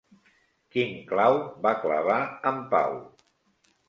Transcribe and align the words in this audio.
Quin 0.75 0.95
clau 1.11 1.37
va 1.65 1.73
clavar 1.83 2.15
en 2.53 2.57
Pau? 2.73 2.97